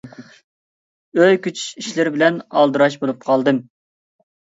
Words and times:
ئۆي 1.19 1.35
كۆچۈش 1.47 1.65
ئىشلىرى 1.81 2.13
بىلەن 2.15 2.39
ئالدىراش 2.63 2.97
بولۇپ 3.05 3.21
قالدىم. 3.29 3.61